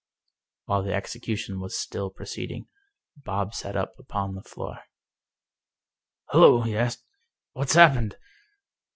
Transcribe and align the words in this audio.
While 0.65 0.81
the 0.81 0.95
execution 0.95 1.59
was 1.59 1.77
still 1.77 2.09
proceeding, 2.09 2.65
Bob 3.15 3.53
sat 3.53 3.75
up 3.75 3.99
upon 3.99 4.33
the 4.33 4.41
floor." 4.41 4.79
Hollo!" 6.31 6.61
he 6.63 6.75
asked," 6.75 7.03
what's 7.53 7.75
happened? 7.75 8.17